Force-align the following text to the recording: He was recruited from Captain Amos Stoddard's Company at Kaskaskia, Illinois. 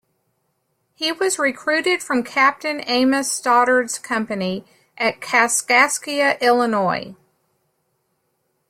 He 0.95 1.11
was 1.11 1.37
recruited 1.37 2.01
from 2.01 2.23
Captain 2.23 2.81
Amos 2.87 3.31
Stoddard's 3.31 3.99
Company 3.99 4.65
at 4.97 5.21
Kaskaskia, 5.21 6.41
Illinois. 6.41 7.13